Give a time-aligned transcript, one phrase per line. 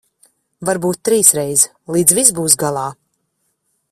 [0.69, 1.65] Varbūt trīsreiz,
[1.97, 2.87] līdz viss būs galā.